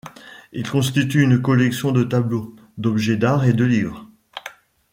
[0.51, 4.07] Il constitue une collection de tableaux, d'objets d'art et de livres.